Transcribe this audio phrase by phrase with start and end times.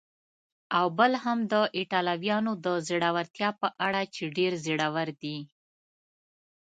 [0.77, 5.37] او بل هم د ایټالویانو د زړورتیا په اړه چې ډېر زړور دي.